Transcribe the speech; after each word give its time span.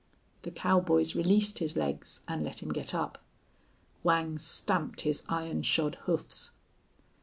The 0.41 0.49
cowboys 0.49 1.13
released 1.15 1.59
his 1.59 1.77
legs 1.77 2.21
and 2.27 2.43
let 2.43 2.63
him 2.63 2.69
get 2.73 2.95
up. 2.95 3.21
Whang 4.01 4.39
stamped 4.39 5.01
his 5.01 5.21
iron 5.29 5.61
shod 5.61 5.93
hoofs. 6.07 6.49